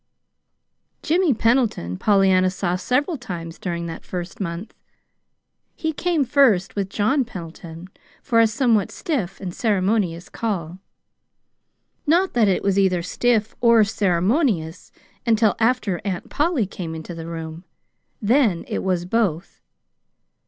[1.03, 4.73] Jimmy Pendleton Pollyanna saw several times during that first month.
[5.75, 7.87] He came first with John Pendleton
[8.23, 10.79] for a somewhat stiff and ceremonious call
[12.07, 14.91] not that it was either stiff or ceremonious
[15.23, 17.63] until after Aunt Polly came into the room;
[18.19, 19.61] then it was both.